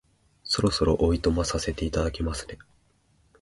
[0.43, 2.57] そろそろお暇させていただきますね